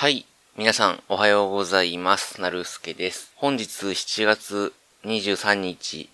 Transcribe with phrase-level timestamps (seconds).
[0.00, 0.24] はい。
[0.56, 2.40] 皆さん、おはようございます。
[2.40, 3.32] なるすけです。
[3.36, 4.72] 本日7月
[5.04, 6.08] 23日、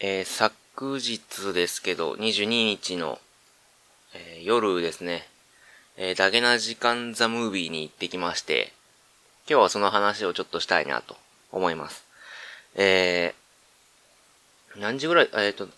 [0.00, 3.18] えー昨日ですけど、22日の、
[4.14, 5.28] えー夜ですね、
[5.98, 8.72] えーダゲな時間ザムービーに行ってきまして、
[9.50, 11.14] 今日はその話をちょっとしたいなと
[11.52, 12.06] 思います。
[12.74, 15.68] えー、何時ぐらい、えっ、と、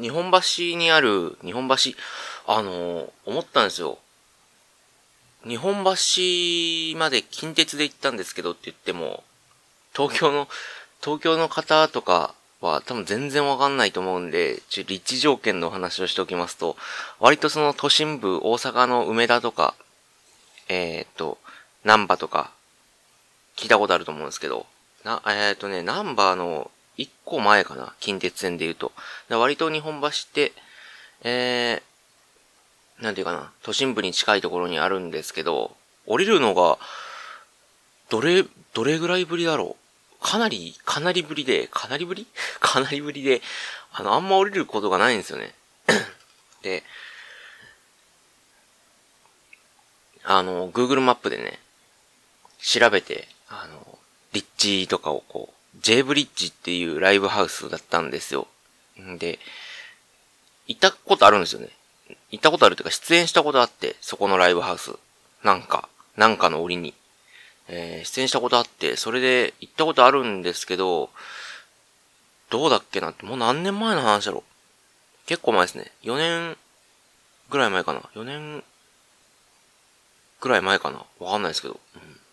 [0.00, 1.74] 日本橋にある、日本橋、
[2.46, 3.98] あのー思ったんですよ。
[5.46, 9.22] 日本橋まで近鉄で行ったんですけどって言っても、
[9.94, 10.48] 東京の、
[11.00, 16.76] 東京の方とかは多分全然わかんないと思うんで、ちょ立地条件の話をしておきますと、
[17.20, 19.74] 割とその都心部、大阪の梅田とか、
[20.68, 21.38] えーっと、
[21.84, 22.50] 南波とか、
[23.56, 24.66] 聞いたことあると思うんですけど、
[25.04, 28.92] な、えーっとね、南波の一個前かな、近鉄線で言うと。
[29.30, 30.52] 割と日本橋って、
[31.22, 31.95] えー、
[33.00, 36.78] なんていうかな、都心部に近いところにあるんですけど、降りるのが、
[38.08, 39.86] どれ、どれぐらいぶりだろう
[40.26, 42.26] かなり、かなりぶりで、かなりぶり？
[42.60, 43.42] かなりぶりで、
[43.92, 45.54] あの、あんま降りることがないんですよね。
[46.62, 46.82] で、
[50.24, 51.60] あの、Google マップでね、
[52.60, 53.98] 調べて、あの、
[54.32, 58.48] 立地とかをこう、J ブリッジっていうライブハウスだったんですよ。
[59.00, 59.38] んで、
[60.66, 61.68] 行ったことあるんですよね。
[62.30, 64.92] 行ったことあるっていうか出演したことあって、そこのライブハウス。
[65.42, 66.94] なんか、なんかの折に。
[67.68, 71.10] えー出演したことあって、それで行ったことあるんですけど、
[72.50, 75.26] どうだっけなって、もう何年前の話だろう。
[75.26, 75.90] 結構前ですね。
[76.04, 76.56] 4年
[77.50, 78.00] ぐらい前かな。
[78.14, 78.62] 4年
[80.40, 81.04] ぐらい前かな。
[81.18, 81.80] わかんないですけど。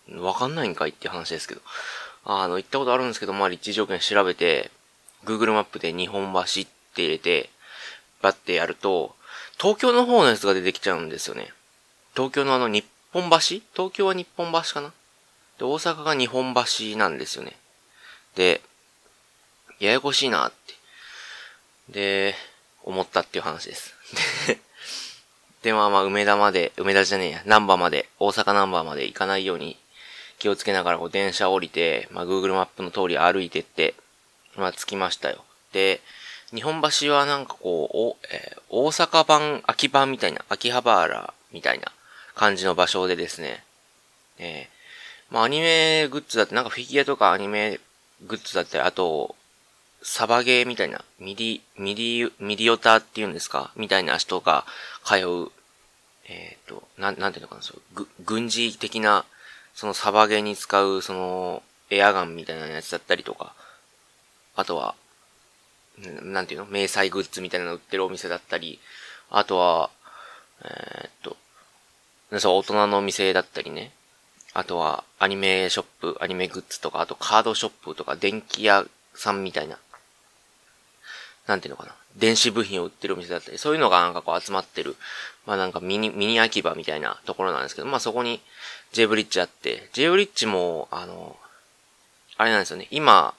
[0.08, 0.22] うん。
[0.22, 1.60] わかんないんかいって話ですけど。
[2.24, 4.70] あの、行ったことあるんですけど、まあ、立地条件調べて、
[5.24, 7.50] Google マップで日本橋って入れて、
[8.22, 9.16] バッてやると、
[9.58, 11.52] 東京の方のやつが出てきちゃうんですよね。
[12.14, 13.38] 東京のあの日本橋？
[13.38, 14.92] 東京は日本橋かな？
[15.58, 17.56] で、大阪が日本橋なんですよね。
[18.34, 18.60] で、
[19.80, 20.74] ややこしいなって。
[21.92, 22.34] で、
[22.82, 23.94] 思ったっていう話です。
[25.62, 29.78] で、まあまあ、梅田まで、梅田じゃねえや、南波まで、大阪南波まで行かないように
[30.38, 33.94] 気をつけながらこう電車降りて、まあ Google マップの通り歩いてって、
[34.56, 35.44] まあ着きましたよ。
[35.72, 36.00] で、
[36.52, 41.92] 日本橋はなんかこう、おえー大阪版、秋版みたいな、秋葉原みたいな
[42.34, 43.62] 感じの場所でですね、
[44.38, 44.74] えー
[45.32, 47.80] まあアニメグッズだって、なんかフィギュアとかアニメ
[48.26, 49.34] グッズだったり、あと、
[50.02, 53.70] サバゲーみたいな、ミディ、ミディ、ミディオタっていうんですか？
[53.74, 54.66] みたいな人が
[55.02, 55.50] 通う、
[56.28, 59.24] えっ、と、なん、なんていうのかな、そう、ぐ、軍事的な、
[59.74, 63.54] そのサバゲーに使う、その、エアガンみたいなやつだったりとか、
[64.56, 64.94] あとは、
[65.98, 66.66] なんていうの？
[66.66, 68.80] 迷彩グッズみたいなの売ってるお店だったり、
[69.30, 69.90] あとは、
[70.64, 71.36] えーっと、
[72.40, 73.92] そう、大人のお店だったりね。
[74.52, 78.84] あとは、アニメショップ、アニメグッズとか、あとカードショップとか、電気屋
[79.14, 79.78] さんみたいな、
[81.46, 81.94] なんていうのかな。
[82.16, 84.96] 電子部品を売ってるお店だったり、そういうのがなんかこう集まってる、
[85.46, 88.40] まあなんかミニ、ミニ秋葉みたいなところなんですけど、まあそこに
[88.92, 91.36] J ブリッジあって、J ブリッジも、あの、
[92.36, 92.86] あれなんですよね。
[92.92, 93.34] 今、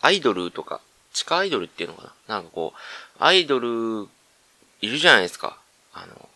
[0.00, 0.80] アイドルとか、
[1.16, 2.34] 地下アイドルっていうのかな？
[2.34, 4.06] なんかこう、アイドル、
[4.82, 5.58] いるじゃないですか。
[5.94, 6.28] あの、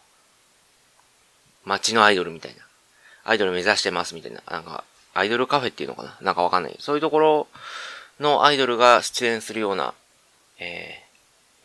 [1.67, 2.63] 街のアイドルみたいな。
[3.25, 4.43] アイドル目指してますみたいな。
[4.51, 6.17] なんか、アイドルカフェっていうのかな？
[6.23, 6.77] なんかわかんない。
[6.81, 7.49] そういうところ
[8.21, 9.93] のアイドルが出演するような、
[10.59, 11.05] え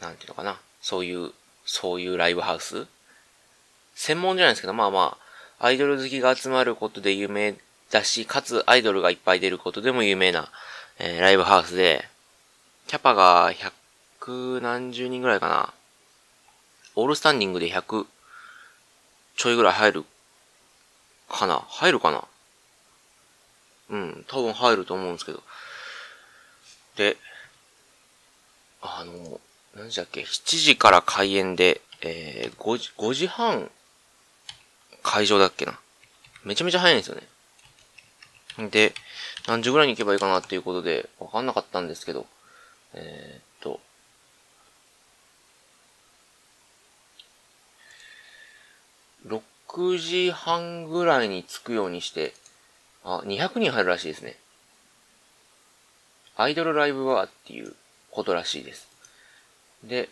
[0.01, 0.59] ー、なんていうのかな？
[0.81, 1.31] そういう、
[1.65, 2.85] そういうライブハウス？
[3.95, 5.17] 専門じゃないですけど、まあま
[5.57, 7.55] あ、アイドル好きが集まることで有名
[7.91, 10.49] だし、かつアイドルがいっぱい出ることでも有名な、
[10.99, 12.03] えーライブハウスで、
[12.87, 13.51] キャパが
[14.21, 15.73] 100何十人ぐらいかな。
[16.95, 18.05] オールスタンディングで100
[19.35, 20.05] ちょいぐらい入る
[21.27, 22.23] かな入るかな
[23.89, 25.41] うん、多分入ると思うんですけど。
[26.95, 27.17] で、
[28.81, 29.39] あの、
[29.75, 33.69] 何時だっけ ?7 時から開演で、えー、5時、5時半
[35.01, 35.79] 会場だっけな
[36.43, 38.69] めちゃめちゃ早いんですよね。
[38.69, 38.93] で、
[39.47, 42.27] 何時ぐらいに行けばいいかなっていうことで、わかんなかったんですけど、
[42.95, 43.79] えー、っと、
[49.27, 52.33] 6時半ぐらいに着くようにして、
[53.03, 54.37] あ、200人入るらしいですね。
[56.37, 57.75] アイドルライブバーっていう
[58.11, 58.87] ことらしいです。
[59.83, 60.09] で、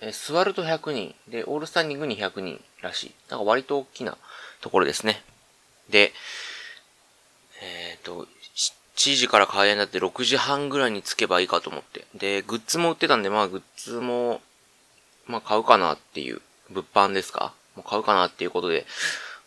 [0.00, 1.14] え座ると100人。
[1.28, 3.14] で、オールスタンディングに100人らしい。
[3.30, 4.16] なんか割と大きな
[4.60, 5.22] ところですね。
[5.88, 6.12] で、
[8.06, 8.28] と、
[8.96, 12.06] 7時から開演だって6時半ぐらいに着けばいいかと思って。
[12.14, 14.40] で、グッズも売ってたんで、まあグッズも、
[15.26, 17.52] まあ買うかなっていう物販ですか？
[17.74, 18.86] もう買うかなっていうことで、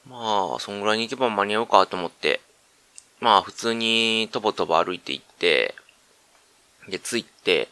[0.07, 2.41] まあ、そんぐらいに行けば間に合うかと思って、
[3.19, 5.73] まあ、普通にとぼとぼ歩いて行って、
[6.88, 7.69] で、着いて、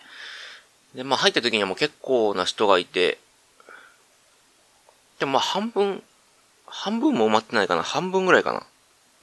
[0.95, 3.19] で、まあ入った時にはもう結構な人がいて、
[5.19, 6.01] でもまあ半分、
[6.65, 7.83] 半分も埋まってないかな？
[7.83, 8.63] 半分ぐらいかな？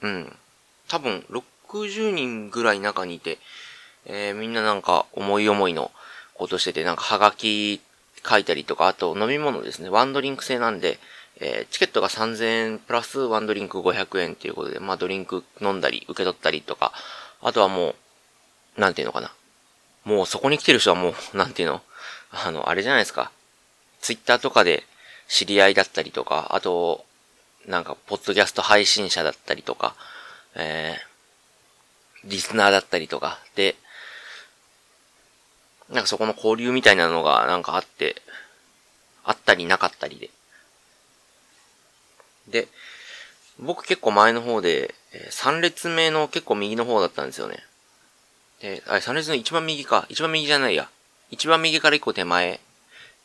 [0.01, 0.35] うん。
[0.87, 1.25] 多分、
[1.69, 3.37] 60人ぐらい中にいて、
[4.05, 5.91] えー、みんななんか思い思いの
[6.33, 7.81] ことしてて、なんかハガキ
[8.27, 9.89] 書いたりとか、あと飲み物ですね。
[9.89, 10.99] ワンドリンク制なんで、
[11.39, 16.91] えー、チケットが3000円プラスワンドリンク500円っていうことで、まあドリンク飲んだり、受け取ったりとか、
[17.41, 17.95] あとはも
[18.77, 19.31] う、なんていうのかな。
[20.03, 21.81] もうそこに来てる人はもう、 なんていうの？
[22.31, 23.31] あの、あれじゃないですか。
[24.01, 24.83] ツイッターとかで
[25.27, 27.05] 知り合いだったりとか、あと、
[27.65, 29.95] なんか、ポッドキャスト配信者だったりとか、
[30.53, 31.14] えー、
[32.25, 33.75] リスナーだったりとか、で、
[35.89, 38.21] なんかそこの交流みたいなのがなんかあって、
[39.23, 40.29] あったりなかったりで。
[42.47, 42.67] で、
[43.59, 44.93] 僕結構前の方で、
[45.31, 47.63] 3列目の結構右の方だったんですよね。
[48.61, 50.05] で、あれ、3列の一番右か。
[50.09, 50.89] 一番右じゃないや。
[51.31, 52.59] 一番右から一個手前。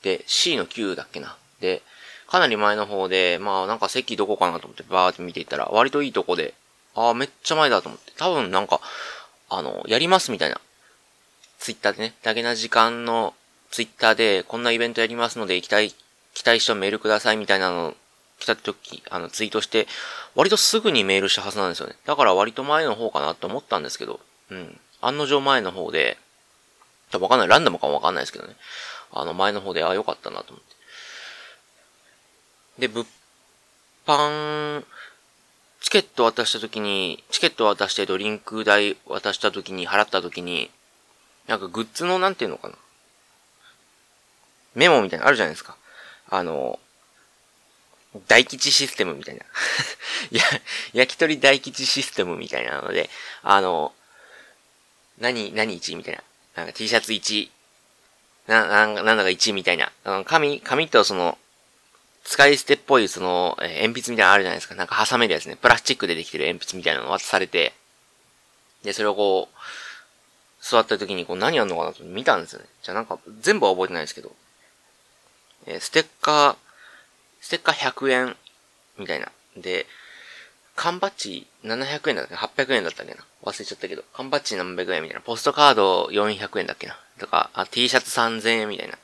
[0.02, 1.36] で、C の9だっけな。
[1.60, 1.82] で、
[2.28, 6.54] かなり前の方で、まあなんか席どこかなと思ってバーって見ていったら、割といいとこで、
[6.94, 8.12] ああ、めっちゃ前だと思って。
[8.16, 8.80] 多分なんか、
[9.48, 10.60] あの、やりますみたいな。
[11.58, 13.34] ツイッターでね、だけな時間の
[13.70, 15.94] ツイッターで、こんなイベントやりますので、行きたい、
[16.34, 17.94] 期待してメールくださいみたいなの
[18.38, 19.86] 来た時、あの、ツイートして、
[20.34, 21.94] 割とすぐにメールしたはずなんですよね。
[22.06, 24.20] だから割と前の方かなって思ったんですけど、
[24.50, 24.80] うん。
[25.00, 26.18] 案の定前の方で、
[27.12, 27.48] わかんない。
[27.48, 28.54] ランダムかもわかんないですけどね。
[29.12, 30.60] あの、前の方で、あ、よかったなと思っ
[32.78, 32.86] て。
[32.86, 33.06] で、物
[34.06, 34.84] 販、
[35.80, 40.70] チケット渡した時に、チケット渡してドリンク代渡した時に、払った時に、
[41.46, 42.74] なんかグッズのなんていうのかな。
[44.74, 45.76] メモみたいなのあるじゃないですか。
[46.28, 46.78] あの、
[48.28, 49.44] 大吉システムみたいな。
[50.30, 50.42] い や、
[50.92, 53.08] 焼き鳥大吉システムみたいなので、
[53.42, 53.94] あの、
[55.18, 56.22] 何、何1みたいな。
[56.56, 57.50] なんか T シャツ1、
[58.46, 59.92] な、なんなんだか1みたいな。
[60.04, 61.38] あの紙、紙とその、
[62.24, 64.74] 使い捨てっぽいその、えー、鉛筆みたいなのあるじゃないですか。
[64.74, 65.56] なんか挟めるやつね。
[65.56, 67.72] プラスチックでできてる鉛筆みたいなの渡されて、
[68.82, 69.56] で、それをこう、
[70.62, 72.66] 座った時にこう何やんのかなと見たんですよね。
[72.82, 74.32] じゃあなんか全部は覚えてないですけど、
[75.66, 76.56] えー、ステッカー、
[77.40, 78.36] ステッカー100円
[78.98, 79.32] みたいな。
[79.56, 79.86] で、
[80.76, 84.04] 缶バッジ700円だったっけ ?800 円だったっけな忘れちゃったけど。
[84.14, 85.20] 缶バッジ何百円みたいな。
[85.20, 88.98] ポストカード400円だっけなとか、あ、T シャツ3000円みたいな。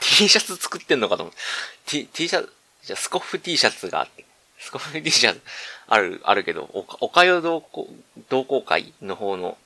[0.00, 1.40] T シャツ作ってんのかと思って。
[1.86, 2.52] T、T シャツ、
[2.82, 4.24] じゃスコッフ T シャツがあって。
[4.58, 5.40] スコッフ T シャツ
[5.86, 7.88] ある、あるけど、おか、おかよ同好、
[8.28, 9.56] 同好会の方の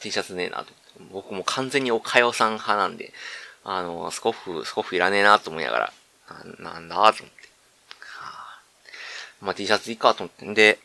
[0.00, 0.72] T シャツねえなと。
[1.12, 3.12] 僕も完全におかよさん派なんで、
[3.64, 5.92] あの、スコフ、スコフいらねえなと思いながら、
[6.58, 7.40] ななんだと思って。
[9.40, 10.44] まあ、T シャツいいかと思って。
[10.44, 10.78] んで、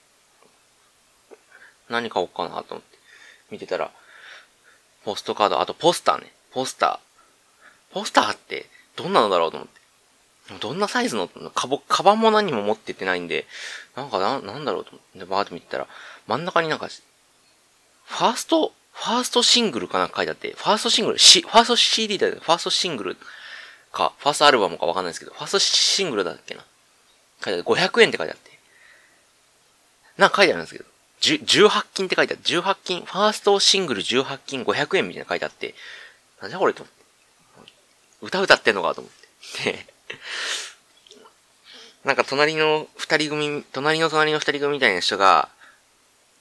[1.89, 2.97] 何買おうかなと思って。
[3.51, 3.91] 見てたら、
[5.03, 6.31] ポストカード、あとポスターね。
[6.51, 7.14] ポスター。
[7.95, 8.65] ポスターって
[8.97, 10.59] どんなのだろうと思って。
[10.59, 13.45] どんなサイズの、かぼ、カバンも何も持ってってないんで、
[13.95, 15.19] なんかな、なんだろうと思って。
[15.19, 15.87] で、バーって見てたら、
[16.27, 22.41] 真ん中になんか、ファースト、ファーストシングルかなんか書いてあって、ファーストシングル、し、ファースト CD だよね。
[22.43, 23.17] ファーストシングル
[23.93, 26.65] か、ファーストアルバムかわかんないですけど、ファーストシングルだっけな。
[27.45, 28.59] 書いてあって、500円って書いてあって。
[30.17, 30.85] なんか書いてあるんですけど、
[31.21, 35.73] 18金って書いてあって、18金、ファーストシングル18金500円みたいな書いてあって、
[36.41, 36.94] なんじゃこれと思って。
[38.25, 39.13] 歌歌ってんのかと思っ
[39.63, 39.71] て。
[39.71, 39.85] で、
[42.03, 45.49] なんか隣の二人組、隣の隣の二人組みたいな人が、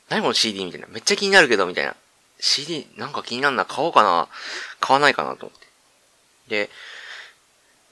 [0.08, 0.86] 何この CD みたいな。
[0.88, 1.94] めっちゃ気になるけど、みたいな。
[2.40, 3.64] CD なんか気になるな。
[3.64, 4.28] 買おうかな。
[4.80, 5.66] 買わないかなと思って。
[6.66, 6.70] で、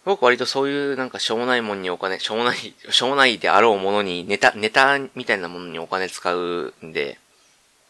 [0.05, 7.19] 僕割とそういうなんかしょうもないもんにお金、しょうもない、 しょうもないであろうものに、ネタ、ネタみたいなものにお金使うんで、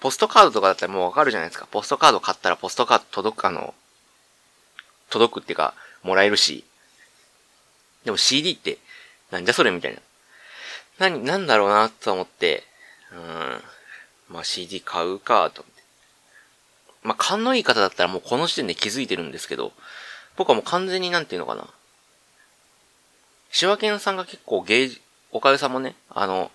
[0.00, 1.66] ポストカードとかだったらもうわかるじゃないですか。
[1.66, 3.74] ポストカード買ったらポストカード届く、あの、
[5.10, 6.64] 届くっていうか、もらえるし。
[8.04, 8.78] でも CD って、
[9.30, 10.00] なんじゃそれみたいな。
[10.98, 12.64] 何、なんだろうなと思って、
[13.12, 13.62] うん。
[14.28, 15.82] まあ CD 買うか、と思って。
[17.02, 19.72] まあ勘のいい方だったらもうこの時点で気づいてるんですけど、
[20.36, 21.68] 僕はもう完全になんていうのかな。
[23.50, 24.90] シワケンさんが結構芸、
[25.30, 26.50] おかげさまね、あの、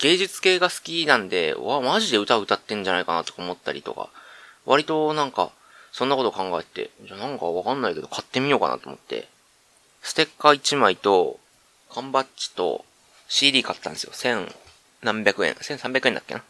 [0.00, 4.10] 芸術系が好きなんで、わ、マジで歌歌ってんじゃないかなとか思ったりとか、
[4.66, 5.50] 割となんか、
[5.92, 9.28] そんなこと考えて、じゃなんかわかんないけど買ってみようかなと思って、
[10.02, 11.38] ステッカー1枚と、
[11.90, 12.84] 缶バッジと
[13.28, 14.12] CD 買ったんですよ。
[14.14, 14.52] 千
[15.02, 15.54] 何百円。
[15.60, 16.42] 千三百円だっけな。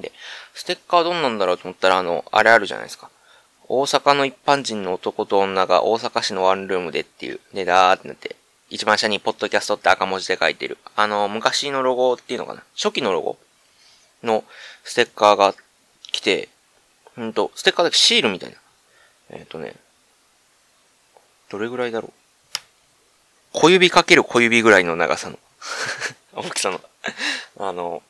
[0.00, 0.10] で、
[0.54, 3.10] ステッカーどんなんだろうと思ったら、あの、あれあるじゃないですか。
[3.68, 8.36] 大阪の一般人の男と女が大阪市のワンルームでっていう、で、だーってなって、
[8.70, 10.78] 一番下にポッドキャストって赤文字で書いてる。
[10.96, 13.38] あの、昔のロゴっていうのかな初期のロゴ
[14.22, 14.44] の
[14.82, 15.54] ステッカーが
[16.10, 16.48] 来て、
[17.18, 18.56] うんと、ステッカーだけシールみたいな。
[19.30, 19.74] えっ、ー、とね、
[21.50, 22.12] どれぐらいだろう。
[23.52, 25.38] 小指かける小指ぐらいの長さの
[26.34, 26.80] 大きさの
[27.58, 28.02] あの、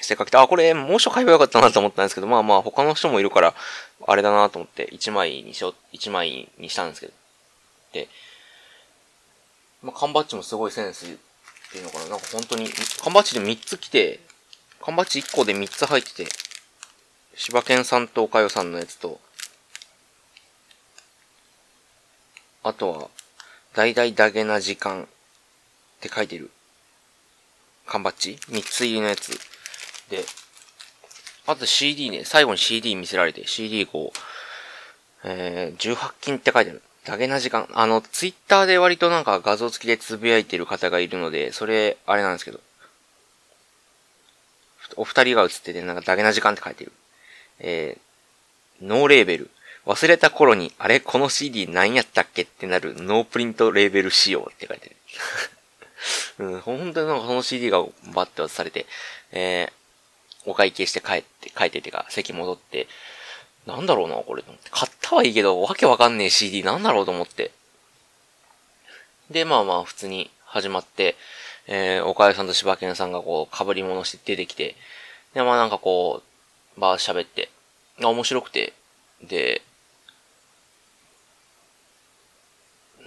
[0.00, 3.54] ステッカー来て、あ、これ、もう書買えばよかったなと思ったんですけど、まあまあ、他の人もいるから、
[4.06, 7.12] あれだなと思って、1枚にしよう、1枚にしたんですけど。
[7.92, 8.08] で、
[9.82, 11.08] まあ、缶バッジもすごいセンスっ
[11.70, 12.06] ていうのかな。
[12.08, 12.70] なんか本当に、
[13.02, 14.20] 缶バッジで3つ来て、
[14.82, 16.26] 缶バッジ1個で3つ入ってて、
[17.40, 19.18] 柴犬さんと岡代さんのやつと、
[22.62, 23.08] あとは、
[23.74, 25.06] 大々ダゲな時間っ
[26.02, 26.50] て書いてる
[27.86, 29.30] 缶バッジ ?3 つ入りのやつ。
[30.10, 30.22] で、
[31.46, 34.18] あと CD ね、最後に CD 見せられて、CD こう、
[35.24, 36.82] えー、18金って書いてある。
[37.06, 37.66] ダゲな時間。
[37.72, 42.60] あの、ツイッターで割となんか画像付きでつぶやいてる方がいるので、それ、あれなんですけど。
[44.96, 46.92] お二人が映ってて、なんかダゲな時間って書いてる。
[47.60, 49.50] えー、ノーレーベル。
[49.86, 52.42] 忘れた頃に、あれこの CD 何やったっけ？
[52.42, 54.96] ってなるノープリントレーベル仕様って書いてる。
[56.38, 57.82] うん、本当になんかその CD が
[58.14, 58.86] バッて渡されて、
[59.32, 62.88] えー、お会計して帰って、帰っててか、席戻って、
[63.66, 64.42] なんだろうな、これ。
[64.70, 67.50] 買ったはいいけど、わけわかんねえ CD なんだろうと思って。
[69.30, 71.16] で、まあまあ、普通に始まって、
[71.66, 74.76] えー、岡谷さんと柴犬さんがこう、被り物して出てきて、
[75.34, 76.29] で、まあなんかこう、
[76.80, 77.50] バー喋って、
[78.00, 78.72] 面白くて、
[79.22, 79.62] で、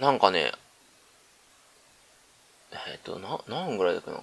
[0.00, 0.52] なんかね、
[2.72, 4.20] えっ、ー、と、な、何ぐらいだっけな。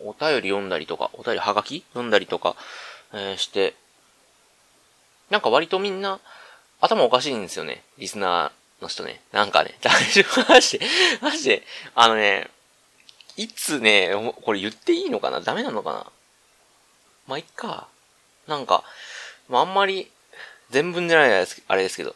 [0.00, 1.84] お便り読んだりとか、お便りはがき？
[1.90, 2.56] 読んだりとか、
[3.12, 3.74] えー、して、
[5.30, 6.20] なんか割とみんな、
[6.80, 7.82] 頭おかしいんですよね。
[7.98, 9.20] リスナーの人ね。
[9.32, 10.86] なんかね、大丈夫マジで、
[11.20, 11.62] マジで、
[11.96, 12.48] あのね、
[13.36, 15.40] いつね、これ言っていいのかな？
[15.40, 16.06] ダメなのかな？
[17.26, 17.88] まあ、いっか。
[18.48, 18.82] なんか、
[19.48, 20.10] まあ、あんまり、
[20.70, 22.14] 全文じゃないあれですけど。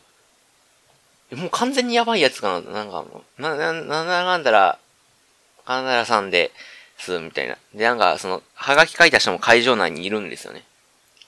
[1.33, 2.73] もう完全にやばいやつかな。
[2.73, 4.79] なんかもう、な、な、な、なんだら、
[5.65, 6.51] カナダさんで、
[7.03, 7.57] す、みたいな。
[7.75, 10.62] で、なんか、その、はがき書いた人も会場内にいるんですよね。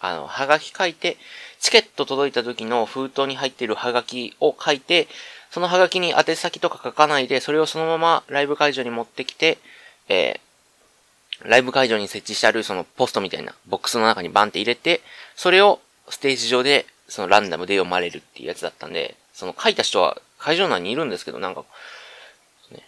[0.01, 1.17] あの、はがき書いて、
[1.59, 5.09] チケット届いた時の封筒に入っているハガキを書いて、
[5.51, 9.59] そのハガキに宛先とか書かないで、それをそのままライブ会場に持ってきて、
[10.09, 10.41] えー、
[11.43, 15.00] ライブ会場に設置してあるそのポストみたいなボックスの中にバンって入れて、
[15.35, 21.64] それをステージ上でそのランダムで読まれるっていうやつだったんで、その書いた人は会場内にいるんですけど、なんか、
[22.71, 22.83] ね、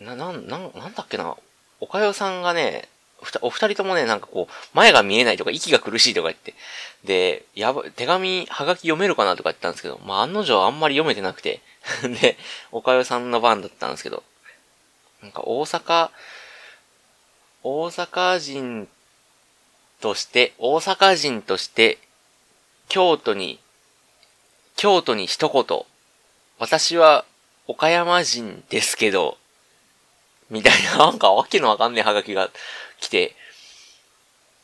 [0.00, 1.36] な、なん、なん、なんだっけな、
[1.80, 2.88] おかよさんがね、
[3.42, 6.54] お二人ともね、なんかこう、前が見えないとか、息が苦しいとか言って、
[7.04, 11.60] で、やば、手紙、はがき読めるかなとか言ったんですけど、まあ、案の定あんまり読めてなくて、
[12.20, 12.38] で、
[12.72, 14.22] おかよさんの番だったんですけど、
[15.22, 16.10] なんか大阪、
[17.62, 18.88] 大阪人
[20.00, 21.98] として、大阪人として、
[22.88, 23.58] 京都に、
[24.76, 25.84] 京都に一言、
[26.58, 27.24] 私は
[27.66, 29.36] 岡山人ですけど、
[30.50, 32.50] みたいな、なんかわけのわかんねえハガキが
[33.00, 33.36] 来て、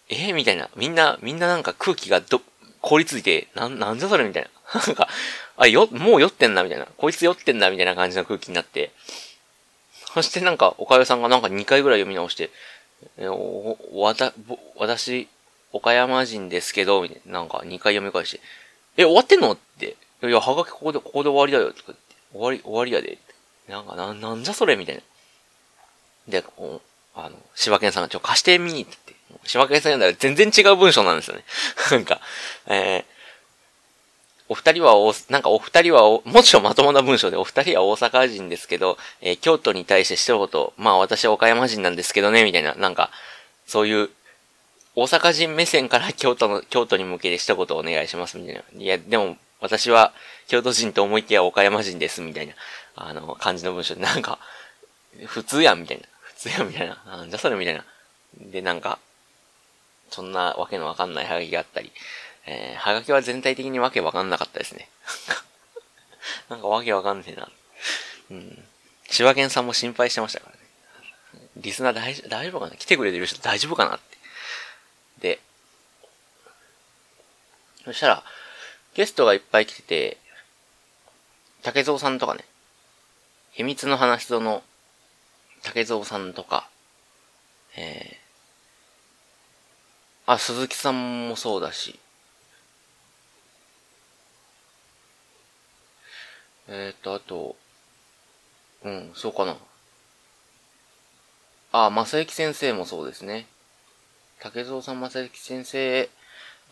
[0.09, 0.69] え、みたいな。
[0.77, 2.41] みんな、みんななんか空気がど、
[2.81, 4.81] 凍りついて、なん、なんじゃそれみたいな。
[4.87, 5.09] なんか、
[5.57, 6.87] あ、よ、もう酔ってんな、みたいな。
[6.97, 8.93] こいつ酔ってんな、みたいな感じの空気になって。
[10.17, 12.49] そしてなんか、岡かさんがなんか2回ぐらい読み直して、
[13.19, 14.33] えお、わた、
[14.79, 15.29] 私、
[15.73, 17.41] 岡山人ですけど、みたいな。
[17.41, 18.41] なんか2回読み返して、
[18.97, 19.95] え、終わってんのって。
[20.23, 21.71] いや、はがきここで、ここで終わりだよ。
[21.71, 22.01] とかって。
[22.33, 23.19] 終わり、終わりやで。
[23.69, 25.03] なんか、な、なんじゃそれみたいな。
[26.29, 28.97] で、こう、あの、柴犬さんがちょ、貸してみーって
[29.29, 31.45] 言って、柴犬さん読んだら全然違う文章なんですよね。
[31.93, 32.23] なんか、
[32.69, 33.05] えー、
[34.49, 43.11] お二人はお、なんかお二人はもちろんまともな文章で、お二人は大阪人ですけど、えー、京都に対して一言、まあ私は岡山人なんですけどね、みたいな、なんか、
[43.67, 44.11] そういう、
[44.95, 48.63] 大阪人目線から京都の、京都に向けて一言お願いします、みたいな。
[48.81, 50.13] いや、でも、私は
[50.47, 52.55] 京都人と思いきや岡山人です、みたいな、
[52.95, 54.39] あの、感じの文章で、なんか、
[55.27, 56.05] 普通やん、みたいな。
[56.21, 57.03] 普通やん、みたいな。
[57.07, 57.85] なんじゃそれ、みたいな。
[58.39, 58.99] で、なんか、
[60.11, 61.91] そんなわけのわかんないハガキがあったり、
[62.47, 64.89] えー、ハガキは全体的にわけわかんなかったですね。
[66.49, 67.51] なんかわけわかんねえな。
[68.31, 68.69] うん。
[69.11, 71.49] 柴犬さんも心配してましたからね。
[71.57, 72.77] リスナー大、大丈夫かな？
[72.77, 74.17] 来てくれてる人大丈夫かなって。
[75.19, 75.41] で、
[77.85, 78.25] そしたら、
[78.95, 80.19] ゲストがいっぱい来てて、
[81.63, 82.45] 竹蔵さんとかね、
[83.53, 84.63] 秘密の話との
[85.63, 86.69] 竹蔵さんとか、
[87.77, 91.99] えー、あ、鈴木さんもそうだし、
[96.69, 97.57] えっ、ー、と、あと、
[98.85, 99.57] うん、そうかな。
[101.73, 103.47] あ、正幸先生もそうですね。
[104.41, 106.09] 竹蔵さん、正幸先生、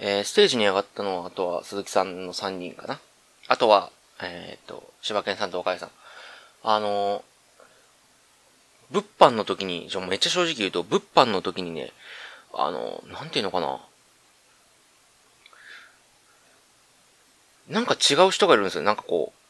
[0.01, 3.01] えー、ステージに上がったのは、あとは鈴木さんの3人かな。
[3.49, 3.91] あとは、
[4.23, 5.91] えっ、ー、と、柴犬さんと岡井さん。
[6.63, 7.23] あのー、
[8.91, 11.93] 物販の時に、ちょ、めっちゃ正直言うと、物販の時にね、
[12.53, 13.81] あのー、なんていうのかな。
[17.69, 18.83] なんか違う人がいるんですよ。
[18.83, 19.44] なんかこう、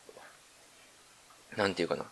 [1.57, 2.05] なんていうかな。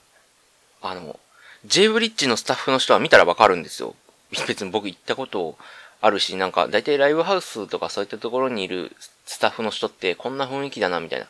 [0.82, 1.18] あの、
[1.64, 3.94] J ブリッジのスタッフの人は見たらわかるんですよ。
[4.46, 5.56] 別に僕行ったこと
[6.00, 8.94] あるし、なんか、だいたいライブハウスとかそういったところにいる
[9.26, 11.26] スタッフの人ってこんな雰囲気だな、みたいな。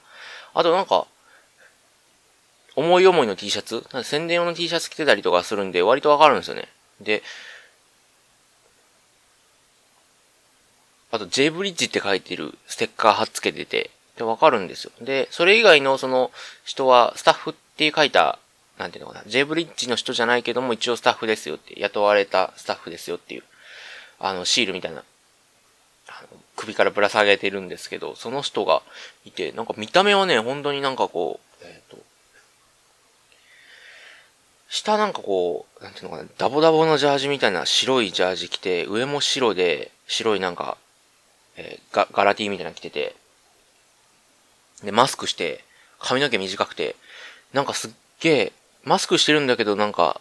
[0.55, 1.07] あとなんか、
[2.75, 3.85] 思い思いの T シャツ？
[4.03, 6.69] 宣伝用の T シャツ着てたりとかするんで、割とわかるんですよね。
[7.01, 7.23] で、
[11.11, 14.93] あと J ブリッジって書いてるステッカー貼っつけてて、で、わかるんですよ。
[15.03, 16.31] で、それ以外のその
[16.65, 18.39] 人は、スタッフって書いた
[18.79, 23.43] なんていうのかな、J ブリッジの人じゃないけども一応スタッフですよって、雇われたスタッフですよっていう、
[24.19, 25.05] あの、シールみたいな、
[26.09, 28.83] あの首からぶら下げてるんですけど、その人が
[29.25, 32.03] いて、なんか見た目はね、本当になんかこう、えっ、ー、と、
[34.69, 40.77] 下なんかこう、なんていうのかな、ダボダボのジャージみたいな白いジャージ着て、上も白で、白いなんか、
[41.57, 43.15] えー、ガガラティみたいなの着てて、
[44.83, 45.63] で、マスクして、
[46.01, 46.97] 髪の毛短くて、
[47.53, 47.91] なんかすっ
[48.21, 48.53] げえ、
[48.85, 50.21] マスクしてるんだけど、なんか、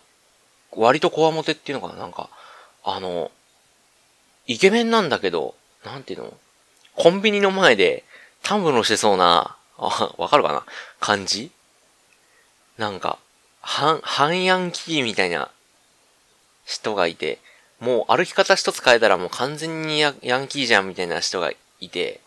[0.72, 2.30] 割とコアモテっていうのかななんか、
[2.84, 3.32] あの、
[4.48, 6.34] イケメンなんだけど、なんていうの
[6.96, 8.04] コンビニの前で、
[8.44, 10.64] タンブロしてそうな、わかるかな
[11.00, 11.52] 感じ？
[12.78, 13.18] なんか、
[13.62, 15.50] 半、半ヤンキーみたいな
[16.66, 17.40] 人がいて、
[17.80, 22.20] もう歩き方一つ変えたらもう完全にヤヤンキーじゃんみたいな人がいて、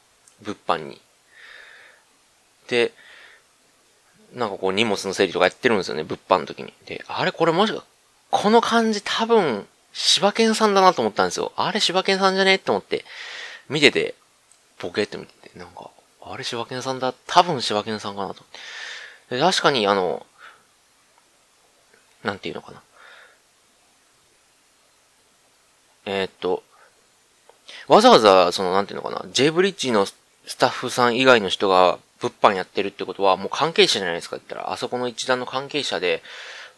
[0.42, 1.00] 物販に。
[2.68, 2.92] で、
[4.34, 6.72] なんかこう荷物の整理とかやってるんですよね、物販の時に。
[6.86, 7.84] で、あれこれもしか、
[8.30, 11.52] この感じ多分、柴犬さんだなと思ったんですよ。
[11.56, 12.56] あれ柴犬さんじゃね？
[12.56, 13.04] って思って、
[13.68, 14.14] 見てて、
[14.80, 18.42] ボケって見てて、なんか、あれ柴犬さんだ、多分柴犬さんかなと。
[19.30, 20.26] で、確かにあの、
[22.24, 22.82] なんていうのかな。
[26.06, 26.62] えー、っと、
[27.86, 30.14] わざわざ、その、なんていうのかな、J ブリッジのス
[30.58, 36.22] タッフさん以外の人が物販やってるってことは、もう関係者じゃないですかって言ったら、あそこの一団の関係者で、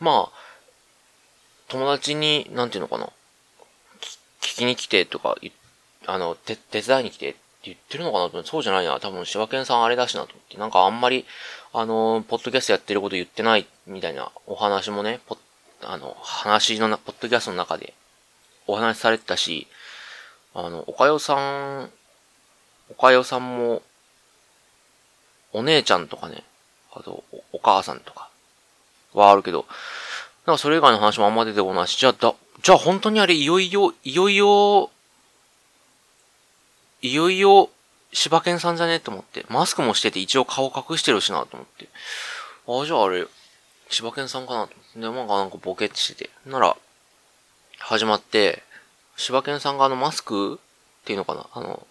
[0.01, 0.47] まあ、
[1.69, 3.07] 友達に、なんていうのかな、
[4.41, 5.37] 聞きに来てとか、
[6.07, 8.99] あの、手、手伝いに来てって言ってるのかなと、そうじゃないな。
[9.01, 11.27] 多分、柴犬さんあれだしなと思って、なんかあんまり、
[11.73, 15.37] あの、ポッドキャストやってること言ってないみたいなお話もね、ポ
[15.83, 17.95] あの、話のな、ポッドキャストの中で
[18.67, 19.67] お話しされてたし、
[20.55, 21.91] あの、おかよさん、
[22.91, 23.83] おかよさんも、
[25.57, 26.45] お姉ちゃんとかね、
[26.93, 28.29] あとお、母さんとか
[29.15, 29.65] はあるけど、
[30.47, 34.91] なんかそれ以外の話もあんま出てこないし、じゃあだ、じゃあ本当にあれいよいよ、いよいよ、
[37.01, 37.71] いよいよ、
[38.13, 38.97] 柴犬さんじゃね？
[38.97, 41.89] って思って、マスクもしてて一応顔隠してるしなと思って、
[42.69, 43.27] ああ、じゃああれ、
[43.89, 44.67] 柴犬さんかな？
[44.67, 46.77] と思って、で、なんかなんかボケってしてて、なら、
[47.79, 48.63] 始まって、
[49.17, 51.47] 柴犬さんがあのマスクっていうのかな？
[51.55, 51.87] あの、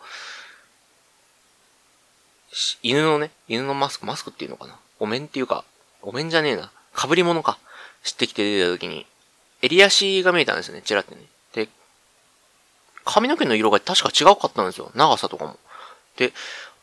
[2.83, 5.65] 犬のね、犬のマスク、マスクっていうのかなお面っていうか、
[6.01, 6.71] お面じゃねえな。
[6.95, 7.57] 被り物か。
[8.03, 9.05] 知ってきて出た時に、
[9.61, 11.21] 襟足が見えたんですよね、チラってね。
[11.53, 11.67] で、
[13.03, 14.91] 髪の毛の色が確か違うかったんですよ。
[14.95, 15.57] 長さとかも。
[16.17, 16.31] で、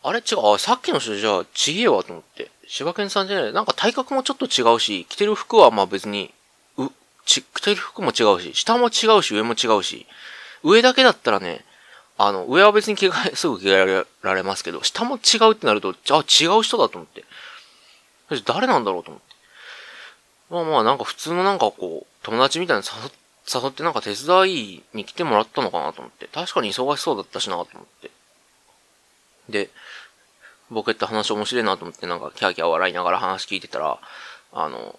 [0.02, 2.50] あれ違う、あ、さっきの人じゃあちげえわと思って。
[2.66, 3.52] 柴犬さんじゃない。
[3.52, 6.32] なんか体格もちょっと違うし、着てる服はまあ別に、
[6.76, 6.88] う、
[7.24, 10.06] ち、着てる服も違うし、下も違うし、上も違うし、
[10.64, 11.64] 上だけだったらね、
[12.24, 17.24] あの、上は別に着替え、すぐ着替えられますけど、下も違うってなると、あ、違う人だと思って。
[18.44, 19.34] 誰なんだろうと思って。
[20.48, 23.10] まあまあ、なんか普通のなんかこう、友達みたいに誘
[23.60, 26.28] 誘ってなんか手伝いに来てもらったのかなと思って。
[26.28, 28.10] 確かに忙しそうだったしなと思って。
[29.48, 29.70] で、
[30.70, 33.98] ボケって話面白いなと思って、なんかキャーキャー笑いながら話聞いてたら、
[34.52, 34.96] あの、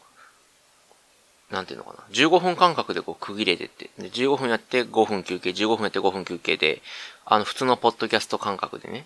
[1.54, 2.00] なんていうのかな。
[2.12, 3.92] 15分間隔でこう区切れてって。
[4.00, 6.82] で、15分やって5分休憩、15分やって5分休憩で、
[7.26, 9.06] あの、普通のポッドキャスト感覚でね。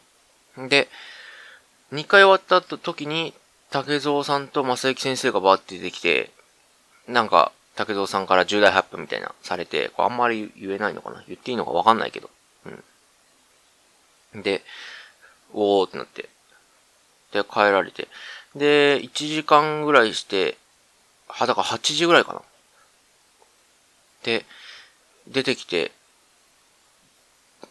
[0.70, 0.90] で、
[1.94, 3.34] 2回終わった時に、
[3.70, 6.32] 竹蔵さんと正幸先生がバーって出てきて、
[7.08, 11.24] なんか、竹蔵さんから重大発表みたいなされて、これあんまり言えないのかな？
[11.28, 12.30] 言っていいのかわかんないけど。
[14.34, 14.42] うん。
[14.42, 14.64] で、
[15.54, 16.30] おーってなって。
[17.34, 18.08] で、帰られて。
[18.56, 20.58] で、1時間ぐらいして、
[21.28, 22.42] は、だから8時ぐらいかな。
[24.24, 24.46] で、
[25.28, 25.92] 出てきて、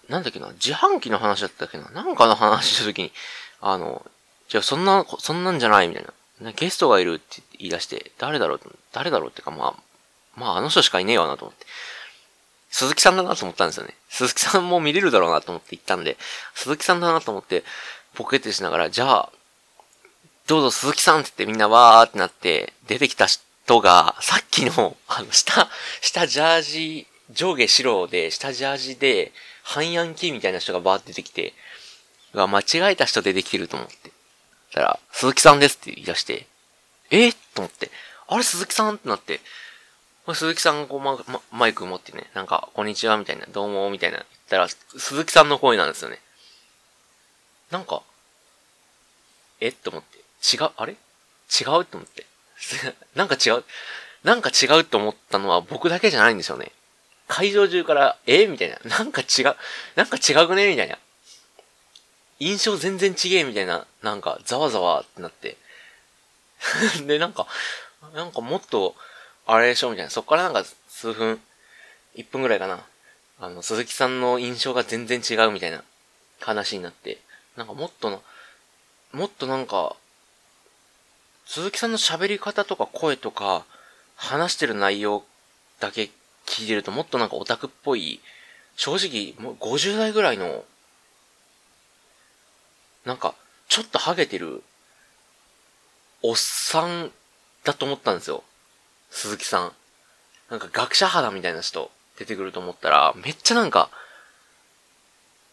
[0.08, 3.12] なんだっけな、自販機の話だったっけな、なんかの話した時に、
[3.60, 4.04] あの、
[4.48, 6.04] じゃあそんな、そんなんじゃないみたい
[6.40, 6.52] な。
[6.52, 8.60] ゲストがいるって言い出して、誰だろう
[8.92, 9.82] 誰だろうってか、まあ、
[10.36, 11.66] まああの人しかいねえわなと思って。
[12.70, 13.94] 鈴木さんだなと思ったんですよね。
[14.10, 16.18] 鈴木さんも見れるだろうなと思って行ったんで、
[16.54, 17.64] 鈴木さんだなと思って、
[18.14, 19.32] ポケットしながら、じゃあ、
[20.46, 25.68] どうぞ鈴木さんって言ってみんなわーってなって、出てきた人が、さっきの、あの、下、
[26.02, 29.32] 下ジャージ、上下白で、下ジャージで、
[29.68, 31.52] 半ヤンキーみたいな人がバーって出てきて、
[32.32, 34.12] が間違えた人出てきてると思って。
[34.72, 36.46] たら、鈴木さんですって言い出して、
[37.10, 37.32] え？
[37.32, 37.90] と思って、
[38.28, 39.40] あれ鈴木さんってなって、
[40.34, 46.20] 鈴木さんがこうマママイク持ってね、なんか、こんにちはみたいな、どうもみたいな言ったら、鈴木さんの声なんですよね。
[47.70, 48.02] なんか、
[49.60, 49.72] え？
[49.72, 50.18] と思って、
[50.54, 50.92] 違う、あれ？
[50.92, 51.84] 違う？
[51.84, 52.26] と思って。
[53.16, 53.64] なんか違う。
[54.22, 56.72] なんか違うと思ったのは僕だけじゃないんですよね。
[57.28, 58.78] 会場中から、えみたいな。
[58.84, 59.56] なんか違う。
[59.96, 60.68] なんか違くね？
[60.70, 60.98] みたいな。
[62.38, 65.56] 印象全然違えみたいな、なんか、ざわざわってなって。
[67.06, 67.46] で、なんか、
[68.14, 68.94] なんかもっと、
[69.46, 69.90] あれでしょ？
[69.90, 70.10] みたいな。
[70.10, 71.40] そっからなんか数分、
[72.14, 72.84] 1分ぐらいかな。
[73.40, 75.82] あの、鈴木さんの印象が全然違うみたいな
[76.40, 77.18] 話になって。
[77.56, 78.22] なんかもっとの、
[79.12, 79.96] もっとなんか、
[81.46, 83.64] 鈴木さんの喋り方とか声とか、
[84.16, 85.24] 話してる内容
[85.80, 86.10] だけ
[86.46, 88.20] 聞いてるともっとなんかオタクっぽい、
[88.76, 90.64] 正直、もう50代ぐらいの、
[93.04, 93.34] なんか、
[93.68, 94.62] ちょっとハゲてる、
[96.22, 97.12] おっさん
[97.64, 98.42] だと思ったんですよ。
[99.10, 99.72] 鈴木さん。
[100.50, 103.90] なんか学者肌みたいな人出てくると思ったら、めっちゃなんか、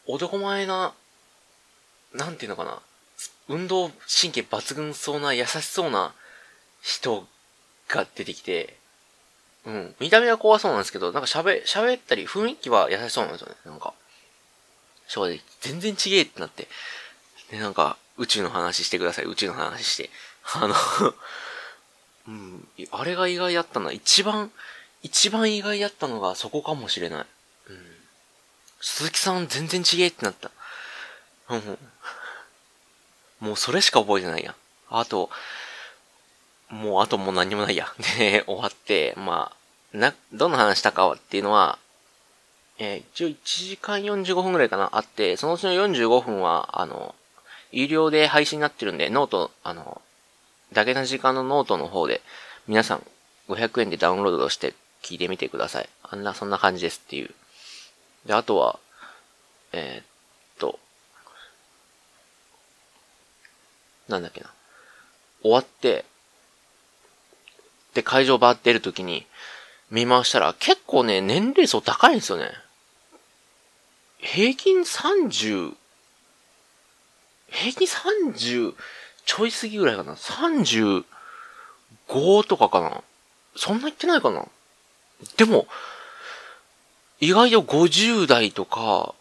[0.06, 0.94] 男前な、
[2.14, 2.82] なんていうのかな。
[3.48, 6.14] 運動神経抜群そうな優しそうな
[6.82, 7.26] 人
[7.88, 8.78] が出てきて、
[9.66, 9.96] うん。
[10.00, 13.56] 見た目は怖そうなんですけど、なんか喋、喋ったり雰囲気は優しそうなんですよね。
[13.66, 13.94] なんか。
[15.08, 16.68] 正直、全然ちげえってなって。
[17.52, 19.26] で、なんか、宇宙の話してください。
[19.26, 20.10] 宇宙の話して。
[20.56, 20.76] あの
[22.28, 22.68] うん。
[22.92, 23.92] あれが意外だったな。
[23.92, 24.52] 一番、
[25.02, 27.26] 一番意外だったのがそこかもしれない。
[27.70, 27.98] うん。
[28.82, 30.52] 鈴木さん全然ちげえってなった。
[31.50, 31.78] うん。
[33.40, 34.56] もうそれしか覚えてないやん。
[34.90, 35.30] あと、
[36.74, 37.94] もうあともう何もないや。
[38.18, 39.52] で、終わって、ま
[39.94, 41.78] あ、な、どの話したかっていうのは、
[42.80, 47.14] えー、一応1時間45分くらいかな、あって、そのうちの45分は、あの、
[47.72, 50.02] 有料で配信になってるんで、 note、あの、
[50.74, 52.22] だげな時間のノートの方で、
[52.68, 53.06] 皆さん
[53.50, 55.90] 500円でダウンロードして聞いてみてください。
[56.02, 57.30] あんな、そんな感じですっていう。
[58.26, 58.80] で、あとは、
[59.74, 60.06] えー、っ
[60.58, 60.80] と、
[64.08, 64.52] なんだっけな。
[65.44, 66.06] 終わって、
[67.94, 69.26] で、会場バーって出るときに、
[69.92, 72.52] 見回したら、結構ね、年齢層高いんですよね。
[74.18, 75.74] 平均30、
[77.50, 78.74] 平均30
[79.26, 80.16] ちょい過ぎぐらいかな。
[80.16, 81.04] 35
[82.48, 83.04] とかかな。
[83.56, 84.48] そんな言ってないかな。
[85.38, 85.68] でも、
[87.20, 89.14] 意外と50代とか、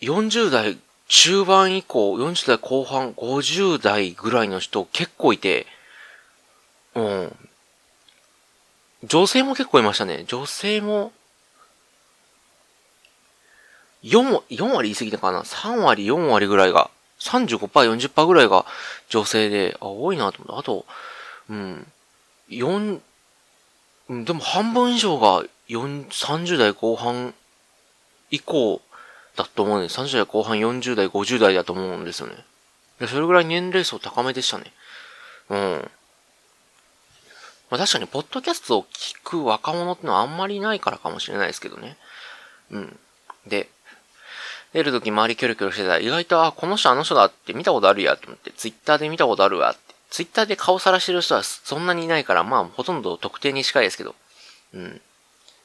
[0.00, 5.66] 40代中盤以降、40代後半、50代ぐらいの人結構いて、
[6.94, 7.36] うん。
[9.04, 10.24] 女性も結構いましたね。
[10.26, 11.12] 女性も、
[14.04, 18.64] 4、4割言い過ぎたかな ?3 割、4割ぐらいが、35%、40%ぐらいが
[19.08, 20.60] 女性で、あ、多いなと思って。
[20.60, 20.86] あと、
[21.50, 21.86] うん、
[22.48, 23.00] 4、
[24.08, 27.34] うんでも半分以上が4、30代後半
[28.30, 28.80] 以降
[29.36, 30.00] だと思うんです。
[30.00, 32.34] 30代後半、40代、50代だと思うんですよね。
[33.00, 34.64] でそれぐらい年齢層高めでしたね。
[35.48, 35.90] うん。
[37.72, 41.96] まあ確かに、ポッドキャストを聞く若者ってのはあんまりいないからかもしれないですけどね。
[42.70, 42.98] うん。
[43.46, 43.70] で、
[44.74, 49.94] 出るとき周りキョロキョロしてたら、意外と、あ、この人あの人だって見たことあるやと思って、ツイッターで見たことあるわって。
[50.10, 54.14] ツイッターで顔さらしてる人はそんなにいないから、まあ、ほとんど特定に近いですけど。
[54.74, 55.00] うん。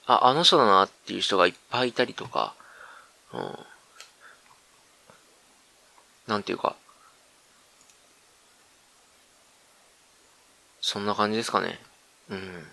[0.06, 2.54] あ、あの人だなっていう人がいっぱいいたりとか、
[3.34, 3.60] うん。
[6.28, 6.78] なんていうか、
[10.80, 11.78] そんな感じですかね。
[12.30, 12.68] うん。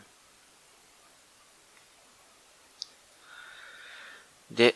[4.51, 4.75] で、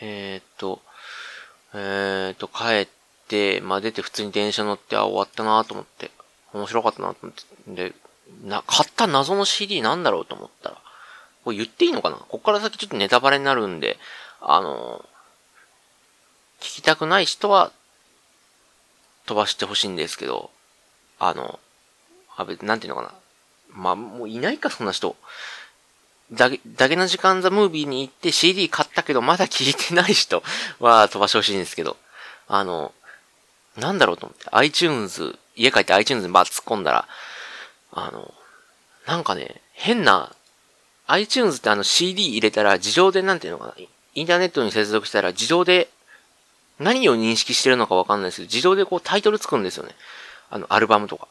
[0.00, 0.80] えー、っと、
[1.74, 2.88] えー、っと、帰っ
[3.28, 6.10] て、まあ、出て普通に電車乗って、あ、終わったなと思って、
[6.52, 7.94] 面白かったなと思って、で、
[8.44, 10.78] な、買った謎の CD なんだろうと思ったら、
[11.44, 12.16] これ言っていいのかな？
[12.16, 13.98] こっから先ちょっとネタバレになるんで、
[14.40, 15.04] あの、
[16.60, 17.72] 聞きたくない人は、
[19.32, 20.50] 飛ばしてほしいんですけど、
[21.18, 21.58] あの、
[22.36, 23.14] あ、別なんていうのかな。
[23.74, 25.16] まあ、もういないか、そんな人。
[26.30, 30.42] だけ、だけの時間ザムービーに行って CD 買ったけどまだ聞いてない人
[30.80, 31.96] は飛ばしてほしいんですけど。
[32.46, 32.92] あの、
[33.76, 37.08] なんだろうと思って、iTunes、家帰って iTunes にバー突っ込んだら、
[37.92, 38.34] あの、
[39.06, 40.34] なんかね、変な、
[41.06, 43.74] iTunes ってあの CD 入れたら自動でなんていうのかな、
[44.14, 45.88] インターネットに接続したら自動で
[46.78, 49.94] 何を認識してるのかわかんないですけど、自動でこうタイトルつくんですよね。
[50.50, 51.28] あの、アルバムとか。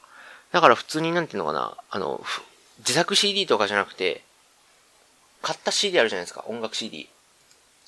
[0.51, 2.23] だから普通になんていうのかな、あの、
[2.79, 4.23] 自作 CD とかじゃなくて、
[5.41, 7.09] 買った CD あるじゃないですか、音楽 CD。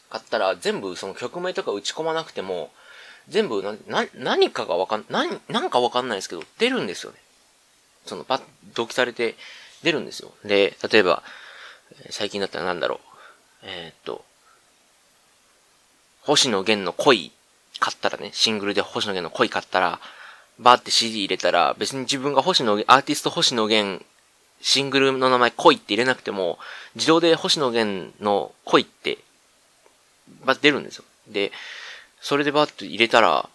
[0.10, 2.72] 買ったら全部その曲名とか打ち込まなくても、
[3.30, 7.18] 全部な、な、何かがわかん、何、なんかわかんないですけど、出るんですよね。
[8.06, 8.42] その、パッ、
[8.76, 9.36] 同期されて
[9.84, 10.32] 出るんですよ。
[10.44, 11.24] で、例えば、
[12.10, 13.00] 最近だったらなんだろう。
[13.64, 14.24] えー、っと、
[16.22, 17.32] 星野源の恋
[17.80, 20.00] 買ったらね、シングルで星野源の恋買ったら、
[20.60, 24.06] バーって CD 入れたら、別に自分が星野源、アーティスト星野源、
[24.62, 26.60] シングルの名前恋って入れなくても、
[26.96, 29.18] 自動で星野源の恋って、
[30.46, 31.04] バーって出るんですよ。
[31.28, 31.52] で、
[32.22, 33.50] それでバーって入れたら、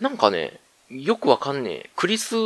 [0.00, 1.90] なんかね、よくわかんねえ。
[1.96, 2.36] クリス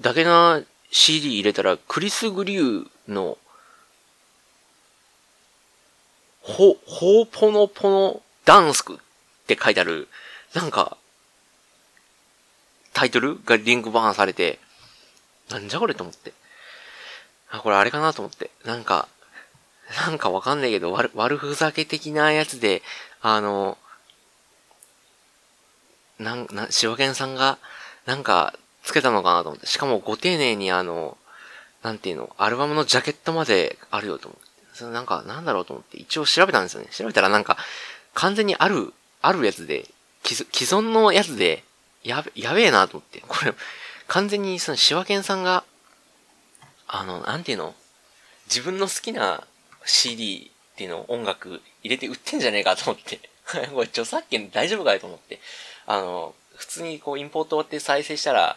[0.00, 3.38] だけな CD 入れたら、クリス・グリューの、
[6.42, 8.98] ほ、ほーぽのぽのダンスク
[9.48, 10.08] って書いてある、
[10.52, 10.98] なんか、
[12.92, 14.58] タイトルがリンクバーンされて、
[15.48, 16.34] なんじゃこれと思って。
[17.50, 18.50] あ、これあれかなと思って。
[18.66, 19.08] なんか、
[20.06, 22.82] なんかわかんないけど、悪、悪ふざけ的なやつで、
[23.22, 23.78] あの、
[26.18, 27.58] なん、な、柴犬さんが、
[28.04, 29.66] なんか、つけたのかなと思って。
[29.66, 31.16] しかも、ご丁寧にあの、
[31.82, 34.48] なんていうの、アルバムのジャケットまであるよと思って。
[34.74, 36.88] それなんか、なんだろうと思って、一応調べたんですよね。
[36.90, 37.56] 調べたらなんか、
[38.14, 39.86] 完全にある、あるやつで、
[40.24, 41.64] 既存のやつで、
[42.02, 43.22] やべ、やべえなと思って。
[43.26, 43.52] これ、
[44.06, 45.64] 完全にその、柴犬さんが、
[46.86, 47.74] あの、なんていうの？
[48.46, 49.44] 自分の好きな
[49.84, 53.20] CD っていうの音楽入れて売ってんじゃねえかと思って。
[53.74, 55.40] これ著作権大丈夫かいと思って。
[55.86, 58.56] あの、普通にこうインポートって再生したら、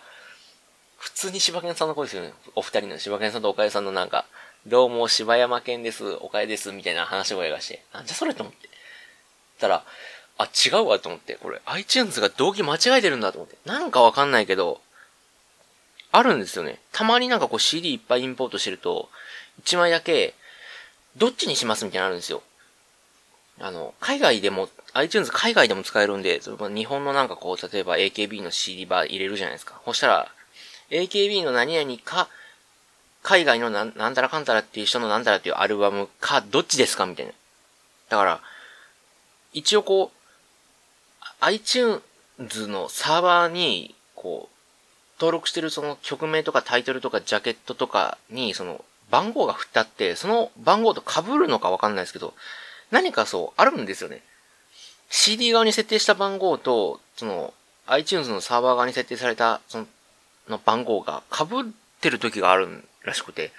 [0.97, 2.33] 普通に柴犬さんの声ですよね。
[2.55, 4.25] お二人の柴犬さんと岡谷さんのなんか、
[4.67, 8.69] どうも柴山県です、岡谷です、みたいな話し声がして、なんじゃそれと思って。
[9.59, 9.83] たら、
[10.43, 13.57] あ、違うわと思って、これ iTunes が動機間違えてるんだと思って。
[13.65, 14.81] なんかわかんないけど、
[16.11, 16.79] あるんですよね。
[16.91, 19.09] たまになんかこう CD いっぱいインポートしてると、
[19.63, 20.33] 1枚だけ、
[21.15, 22.41] どっちにしますみたいなのあるんですよ。
[23.59, 29.81] あの、海外でも、iTunes 海外でも使えるんで、日本のなんかこう、例えば AKB の CD バー入れるじゃないですか。
[29.85, 30.31] そしたら、
[30.89, 32.27] AKB の何々か、
[33.23, 37.31] 海外のなんなんたらかんたらっていう人のなんたらっていうアルバムか、どっちですかみたいな。
[38.09, 38.41] だから、
[39.53, 40.20] 一応こう、
[41.41, 42.01] iTunes
[42.67, 44.55] のサーバーに、こう、
[45.19, 52.33] 登録してるその曲名とかタイトルとかジャケットとかに、その番号が振ってあって、その番号と被るのかわかんないですけど、
[52.91, 54.21] 何かそう、あるんですよね。
[55.09, 57.53] CD 側に設定した番号と、その、
[57.87, 59.87] iTunes のサーバー側に設定された、その、
[60.47, 61.47] の番号が被っ
[62.01, 63.51] てる時があるらしくて、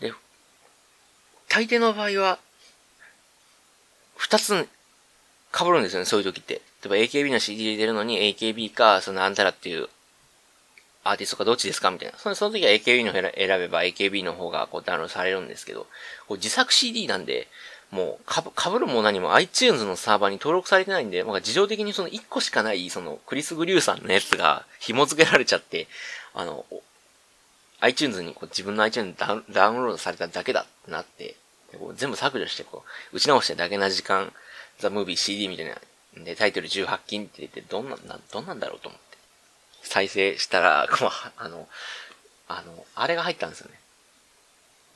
[0.00, 0.12] で、
[1.48, 2.38] 大抵の場合は、
[4.16, 4.68] 二つ
[5.56, 6.60] 被るんですよね、そういう時って。
[6.86, 9.88] 例えば AKB の CD 入れるのに AKB か、そのあんたらっていう
[11.04, 12.18] アーティストかどっちですかみたいな。
[12.18, 15.86] そのその時は AKB の選べば AKB の方がこうダウンロードされるんですけど、
[16.28, 17.48] こう自作 CD なんで、
[17.90, 25.86] もう、かぶ、かぶるも何も iTunes のサーバーに登録されてないんで、まあ、自動的にその1個しかない、その、クリス・グリューさんのやつが紐付けられちゃって、
[26.34, 26.64] あの、
[27.80, 31.36] iTunes にこう自分の iTunes ダウンダウンロードされただけだってなって、
[31.78, 34.32] こう全部削除して、こう、打ち直してだけな時間、
[34.80, 35.76] ザ・ムービー CD みたいな、
[36.24, 39.18] で、タイトル18金って言って、どんなん、どんなんだろうと思って。
[39.82, 40.88] 再生したら、
[41.36, 41.68] あの、
[42.48, 43.78] あの、あれが入ったんですよね。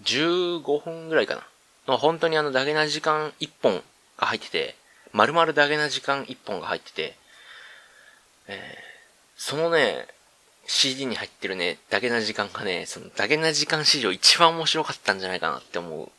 [0.04, 1.46] 15分ぐらいかな。
[1.86, 3.82] の本当にあのダゲな時間1本
[4.16, 4.76] が入ってて、
[5.12, 7.14] 丸々ダゲな時間1本が入ってて、
[8.46, 8.60] えー、
[9.36, 10.06] そのね、
[10.66, 16.10] CD に入ってるね、ダゲな時間がね、そのダゲな時間史上一番面白かったんじゃないかなって思う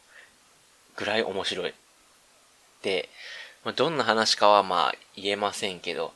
[0.98, 1.74] ぐらい面白い。
[2.82, 3.10] で、
[3.64, 6.14] まあ、どんな話かはまあ言えませんけど、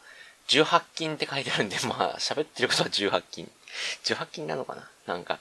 [0.48, 3.52] 18金って書いてあるんで、 まあ喋ってることは18金。
[4.04, 4.90] 18金なのかな？
[5.06, 5.40] なんか、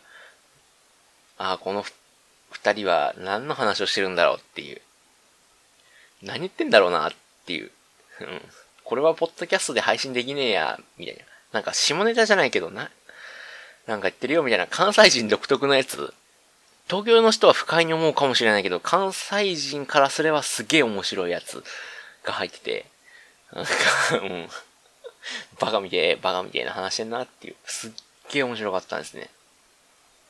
[1.39, 1.85] ああ、この
[2.51, 4.81] 二人は何の話をしてるんだろうっていう。
[6.23, 7.13] 何言ってんだろうなっ
[7.47, 7.71] ていう。
[8.21, 8.53] うん。
[8.85, 11.23] これはポッドキャストで配信できねえや、みたいな。
[11.53, 12.91] なんか下ネタじゃないけどな。
[13.87, 16.13] なんか言ってるよみたいな関西人独特のやつ。
[16.89, 21.65] 東京の人は不快に思うかもしれないけど、関西人からすればすげえ面白いやつ
[22.25, 22.87] が入ってて、
[23.53, 23.71] なんか、
[24.23, 24.49] うん。
[25.59, 27.57] バカみてえ、バカみてえな話してんなっていう。
[27.65, 27.93] すっ
[28.33, 29.31] げえ面白かったんですね。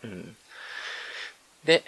[0.05, 0.37] うん。
[1.65, 1.85] で、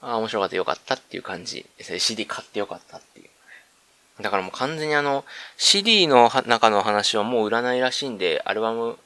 [0.00, 1.98] ああ面白かったよかったっていう感じですね。
[1.98, 3.28] CD 買ってよかったっていう。
[4.22, 5.24] だからもう完全にあの、
[5.56, 8.98] CD の中の話はもう売らないらしいんで、アルバム、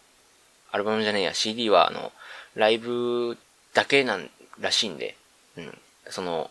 [0.73, 2.13] アルバムじゃねえや、CD はあの、
[2.55, 3.37] ライブ
[3.75, 5.17] だけなんらしいんで、
[5.57, 5.79] うん。
[6.09, 6.51] その、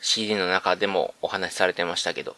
[0.00, 2.36] CD の中でもお話しされてましたけど、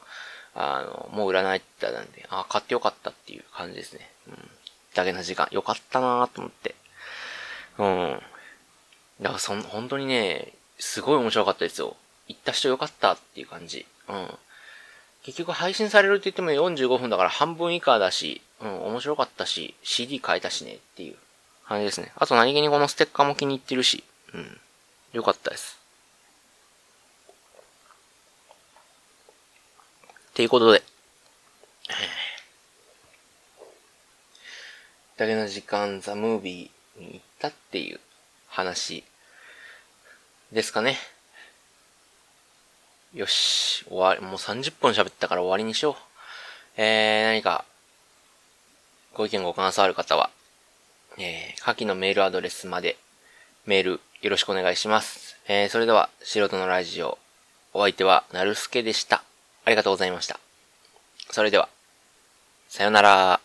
[0.54, 4.10] あの、もう売らないって言ったんで、あ、買ってよかったっていう感じですね。
[4.28, 4.50] うん。
[4.94, 6.74] だけの時間、よかったなと思って。
[7.78, 8.22] うん。
[9.20, 11.96] だからそん、本当にね、すごい面白かったですよ。
[12.28, 13.86] 行った人よかったっていう感じ。
[14.08, 14.38] うん。
[15.22, 21.16] 結局配信されるって言っても45分だから半分以下だし、うん、面白かったし、CD 変えたしねっていう
[21.66, 22.12] 感じですね。
[22.16, 24.02] あと何気にこのステッカーも気に入ってるし、
[24.34, 24.60] うん。
[25.12, 25.81] よかったです。
[30.34, 30.82] ていうことで、
[35.16, 38.00] だけの時間ザ・ムービーに行ったっていう
[38.48, 39.04] 話
[40.50, 40.96] ですかね。
[43.14, 45.94] よし、終わり、もう30分喋ったから終わりにしよう。
[46.76, 47.66] えー、何か、
[49.12, 50.30] ご意見ご感想ある方は、
[51.18, 52.96] えー、下記のメールアドレスまで、
[53.66, 55.36] メールよろしくお願いします。
[55.46, 57.18] えー、それでは、素人のラジオ、
[57.74, 59.22] お相手は、なるすけでした。
[59.64, 60.38] ありがとうございました。
[61.30, 61.68] それでは、
[62.68, 63.40] さよなら。